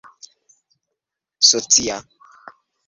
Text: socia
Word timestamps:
socia 1.49 1.97